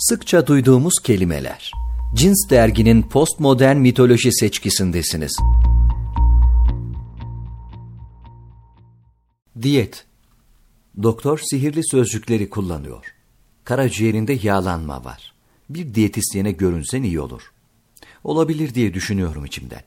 Sıkça 0.00 0.46
duyduğumuz 0.46 0.94
kelimeler. 1.02 1.72
Cins 2.14 2.50
derginin 2.50 3.02
postmodern 3.02 3.76
mitoloji 3.76 4.32
seçkisindesiniz. 4.32 5.38
Diyet. 9.62 10.06
Doktor 11.02 11.40
sihirli 11.50 11.80
sözcükleri 11.90 12.50
kullanıyor. 12.50 13.14
Karaciğerinde 13.64 14.38
yağlanma 14.42 15.04
var. 15.04 15.34
Bir 15.70 15.94
diyetisyene 15.94 16.52
görünsen 16.52 17.02
iyi 17.02 17.20
olur. 17.20 17.52
Olabilir 18.24 18.74
diye 18.74 18.94
düşünüyorum 18.94 19.44
içimden. 19.44 19.82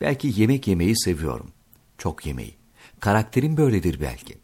Belki 0.00 0.32
yemek 0.36 0.68
yemeyi 0.68 0.98
seviyorum. 0.98 1.50
Çok 1.98 2.26
yemeği. 2.26 2.54
Karakterim 3.00 3.56
böyledir 3.56 4.00
belki. 4.00 4.34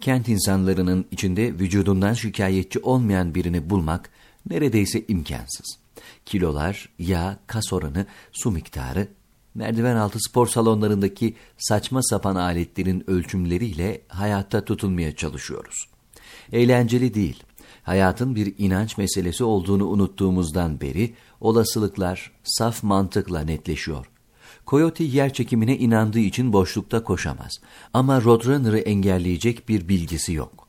Kent 0.00 0.28
insanlarının 0.28 1.06
içinde 1.10 1.52
vücudundan 1.52 2.14
şikayetçi 2.14 2.78
olmayan 2.78 3.34
birini 3.34 3.70
bulmak 3.70 4.10
neredeyse 4.50 5.04
imkansız. 5.08 5.78
Kilolar, 6.26 6.88
yağ, 6.98 7.38
kas 7.46 7.72
oranı, 7.72 8.06
su 8.32 8.50
miktarı, 8.50 9.08
merdiven 9.54 9.96
altı 9.96 10.18
spor 10.20 10.46
salonlarındaki 10.46 11.34
saçma 11.58 12.02
sapan 12.02 12.36
aletlerin 12.36 13.10
ölçümleriyle 13.10 14.02
hayatta 14.08 14.64
tutunmaya 14.64 15.16
çalışıyoruz. 15.16 15.88
Eğlenceli 16.52 17.14
değil. 17.14 17.42
Hayatın 17.82 18.34
bir 18.34 18.54
inanç 18.58 18.98
meselesi 18.98 19.44
olduğunu 19.44 19.86
unuttuğumuzdan 19.88 20.80
beri 20.80 21.14
olasılıklar 21.40 22.32
saf 22.44 22.82
mantıkla 22.82 23.40
netleşiyor. 23.40 24.06
Coyote 24.66 25.04
yer 25.04 25.32
çekimine 25.32 25.78
inandığı 25.78 26.18
için 26.18 26.52
boşlukta 26.52 27.04
koşamaz. 27.04 27.60
Ama 27.92 28.22
Roadrunner'ı 28.22 28.78
engelleyecek 28.78 29.68
bir 29.68 29.88
bilgisi 29.88 30.32
yok. 30.32 30.61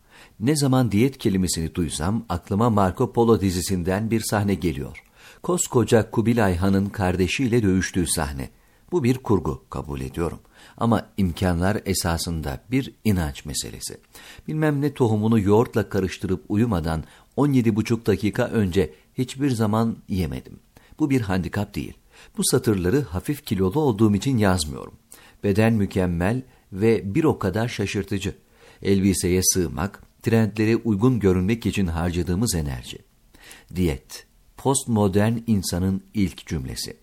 Ne 0.43 0.55
zaman 0.55 0.91
diyet 0.91 1.17
kelimesini 1.17 1.75
duysam 1.75 2.25
aklıma 2.29 2.69
Marco 2.69 3.13
Polo 3.13 3.41
dizisinden 3.41 4.11
bir 4.11 4.21
sahne 4.21 4.53
geliyor. 4.55 5.03
Koskoca 5.43 6.11
Kubilay 6.11 6.55
Han'ın 6.55 6.85
kardeşiyle 6.85 7.63
dövüştüğü 7.63 8.07
sahne. 8.07 8.49
Bu 8.91 9.03
bir 9.03 9.17
kurgu 9.17 9.63
kabul 9.69 10.01
ediyorum. 10.01 10.39
Ama 10.77 11.09
imkanlar 11.17 11.81
esasında 11.85 12.59
bir 12.71 12.93
inanç 13.03 13.45
meselesi. 13.45 13.97
Bilmem 14.47 14.81
ne 14.81 14.93
tohumunu 14.93 15.39
yoğurtla 15.39 15.89
karıştırıp 15.89 16.43
uyumadan 16.49 17.03
17,5 17.37 18.05
dakika 18.05 18.45
önce 18.45 18.93
hiçbir 19.17 19.49
zaman 19.49 19.97
yemedim. 20.09 20.59
Bu 20.99 21.09
bir 21.09 21.21
handikap 21.21 21.75
değil. 21.75 21.93
Bu 22.37 22.41
satırları 22.43 23.01
hafif 23.01 23.45
kilolu 23.45 23.79
olduğum 23.79 24.15
için 24.15 24.37
yazmıyorum. 24.37 24.93
Beden 25.43 25.73
mükemmel 25.73 26.41
ve 26.73 27.15
bir 27.15 27.23
o 27.23 27.39
kadar 27.39 27.67
şaşırtıcı. 27.67 28.35
Elbiseye 28.81 29.41
sığmak, 29.43 30.12
trendlere 30.23 30.75
uygun 30.75 31.19
görünmek 31.19 31.65
için 31.65 31.87
harcadığımız 31.87 32.55
enerji. 32.55 32.97
Diyet, 33.75 34.25
postmodern 34.57 35.37
insanın 35.47 36.03
ilk 36.13 36.47
cümlesi. 36.47 36.97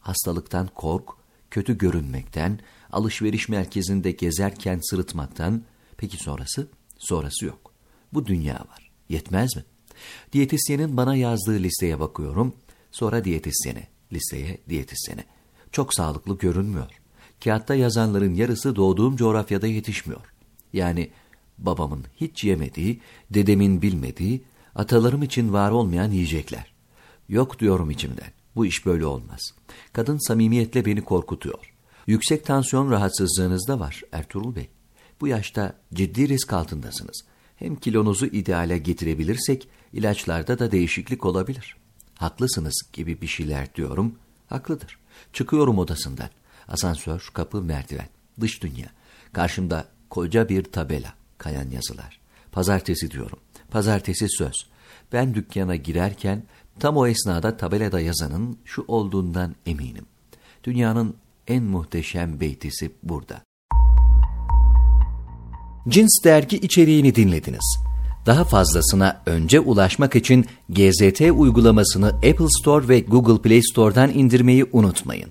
Hastalıktan 0.00 0.68
kork, 0.74 1.08
kötü 1.50 1.78
görünmekten, 1.78 2.60
alışveriş 2.92 3.48
merkezinde 3.48 4.10
gezerken 4.10 4.80
sırıtmaktan, 4.90 5.62
peki 5.96 6.16
sonrası? 6.16 6.68
Sonrası 6.98 7.46
yok. 7.46 7.72
Bu 8.12 8.26
dünya 8.26 8.54
var. 8.54 8.90
Yetmez 9.08 9.56
mi? 9.56 9.64
Diyetisyenin 10.32 10.96
bana 10.96 11.16
yazdığı 11.16 11.58
listeye 11.58 12.00
bakıyorum, 12.00 12.54
sonra 12.92 13.24
diyetisyene, 13.24 13.88
listeye 14.12 14.58
diyetisyene. 14.68 15.24
Çok 15.72 15.94
sağlıklı 15.94 16.38
görünmüyor. 16.38 16.90
Kağıtta 17.44 17.74
yazanların 17.74 18.34
yarısı 18.34 18.76
doğduğum 18.76 19.16
coğrafyada 19.16 19.66
yetişmiyor. 19.66 20.32
Yani 20.72 21.10
babamın 21.58 22.04
hiç 22.16 22.44
yemediği, 22.44 23.00
dedemin 23.30 23.82
bilmediği, 23.82 24.42
atalarım 24.74 25.22
için 25.22 25.52
var 25.52 25.70
olmayan 25.70 26.10
yiyecekler. 26.10 26.72
Yok 27.28 27.58
diyorum 27.58 27.90
içimden. 27.90 28.32
Bu 28.56 28.66
iş 28.66 28.86
böyle 28.86 29.06
olmaz. 29.06 29.40
Kadın 29.92 30.28
samimiyetle 30.28 30.84
beni 30.84 31.04
korkutuyor. 31.04 31.72
Yüksek 32.06 32.44
tansiyon 32.46 32.90
rahatsızlığınız 32.90 33.68
da 33.68 33.80
var 33.80 34.02
Ertuğrul 34.12 34.56
Bey. 34.56 34.68
Bu 35.20 35.28
yaşta 35.28 35.74
ciddi 35.94 36.28
risk 36.28 36.52
altındasınız. 36.52 37.24
Hem 37.56 37.76
kilonuzu 37.76 38.26
ideale 38.26 38.78
getirebilirsek 38.78 39.68
ilaçlarda 39.92 40.58
da 40.58 40.72
değişiklik 40.72 41.24
olabilir. 41.24 41.76
Haklısınız 42.14 42.82
gibi 42.92 43.20
bir 43.20 43.26
şeyler 43.26 43.74
diyorum. 43.74 44.14
Haklıdır. 44.48 44.98
Çıkıyorum 45.32 45.78
odasından. 45.78 46.30
Asansör, 46.68 47.30
kapı, 47.34 47.62
merdiven. 47.62 48.08
Dış 48.40 48.62
dünya. 48.62 48.86
Karşımda 49.32 49.84
koca 50.10 50.48
bir 50.48 50.64
tabela. 50.64 51.14
Kayan 51.42 51.70
yazılar. 51.70 52.20
Pazartesi 52.52 53.10
diyorum. 53.10 53.38
Pazartesi 53.70 54.26
söz. 54.28 54.66
Ben 55.12 55.34
dükkana 55.34 55.76
girerken 55.76 56.42
tam 56.80 56.96
o 56.96 57.06
esnada 57.06 57.56
tabelada 57.56 58.00
yazanın 58.00 58.58
şu 58.64 58.84
olduğundan 58.88 59.54
eminim. 59.66 60.06
Dünyanın 60.64 61.14
en 61.48 61.62
muhteşem 61.62 62.40
beytisi 62.40 62.90
burada. 63.02 63.42
Cins 65.88 66.24
dergi 66.24 66.56
içeriğini 66.56 67.14
dinlediniz. 67.14 67.78
Daha 68.26 68.44
fazlasına 68.44 69.22
önce 69.26 69.60
ulaşmak 69.60 70.16
için 70.16 70.46
GZT 70.68 71.20
uygulamasını 71.20 72.08
Apple 72.08 72.48
Store 72.60 72.88
ve 72.88 73.00
Google 73.00 73.42
Play 73.42 73.62
Store'dan 73.62 74.10
indirmeyi 74.10 74.66
unutmayın. 74.72 75.30